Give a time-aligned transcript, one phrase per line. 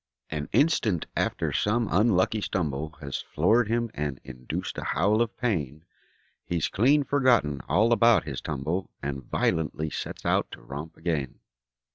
[0.31, 5.85] An instant after some unlucky stumble Has floored him and induced a howl of pain,
[6.43, 11.35] He's clean forgotten all about his tumble And violently sets out to romp again.